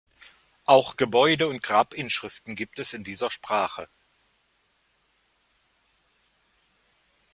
Auch 0.65 0.97
Gebäude- 0.97 1.47
und 1.47 1.61
Grabinschriften 1.61 2.55
gibt 2.55 2.79
es 2.79 2.95
in 2.95 3.03
dieser 3.03 3.29
Sprache. 3.29 3.87